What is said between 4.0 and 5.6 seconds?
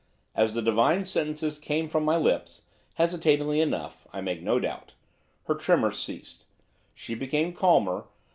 I make no doubt, her